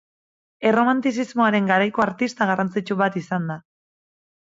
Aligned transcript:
Erromantizismoaren 0.69 1.69
garaiko 1.73 2.07
artista 2.09 2.51
garrantzitsu 2.55 3.01
bat 3.07 3.23
izan 3.25 3.51
da. 3.55 3.63